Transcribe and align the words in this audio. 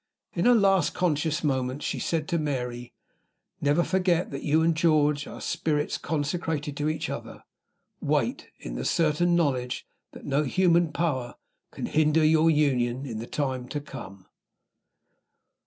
In 0.33 0.45
her 0.45 0.55
last 0.55 0.95
conscious 0.95 1.43
moments, 1.43 1.85
she 1.85 1.99
said 1.99 2.27
to 2.29 2.39
Mary, 2.39 2.91
"Never 3.61 3.83
forget 3.83 4.31
that 4.31 4.41
you 4.41 4.63
and 4.63 4.75
George 4.75 5.27
are 5.27 5.39
spirits 5.39 5.99
consecrated 5.99 6.75
to 6.77 6.89
each 6.89 7.07
other. 7.07 7.43
Wait 7.99 8.49
in 8.57 8.73
the 8.73 8.83
certain 8.83 9.35
knowledge 9.35 9.85
that 10.13 10.25
no 10.25 10.41
human 10.41 10.91
power 10.91 11.35
can 11.69 11.85
hinder 11.85 12.25
your 12.25 12.49
union 12.49 13.05
in 13.05 13.19
the 13.19 13.27
time 13.27 13.67
to 13.67 13.79
come." 13.79 14.25